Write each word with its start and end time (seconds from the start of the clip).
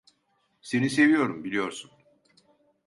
Seni 0.61 0.89
seviyorum, 0.89 1.43
biliyorsun. 1.43 1.91